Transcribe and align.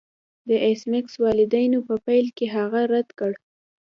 د 0.47 0.49
ایس 0.65 0.81
میکس 0.91 1.13
والدینو 1.23 1.79
په 1.87 1.95
پیل 2.05 2.25
کې 2.37 2.45
هغه 2.55 2.81
رد 2.93 3.09
کړ 3.19 3.31